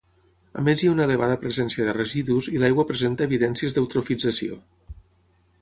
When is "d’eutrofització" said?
3.77-4.63